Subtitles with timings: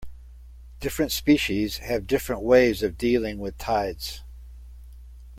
[0.79, 4.23] Different species have different ways of dealing with tides.